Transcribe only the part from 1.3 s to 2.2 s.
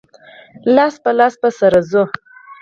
به سره ځو.